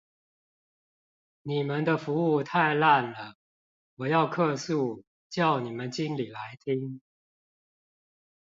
[1.43, 3.35] 你們的服務太爛了，
[3.97, 6.99] 我要客訴，叫你們經理來聽。